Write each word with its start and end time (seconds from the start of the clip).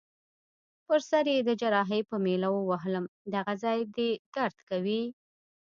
پر 0.85 0.99
سر 1.09 1.25
يي 1.33 1.39
د 1.45 1.49
جراحۍ 1.61 2.01
په 2.09 2.15
میله 2.25 2.49
ووهلم: 2.51 3.05
دغه 3.33 3.53
ځای 3.63 3.79
دي 3.95 4.09
درد 4.35 4.57
کوي؟ 4.69 5.01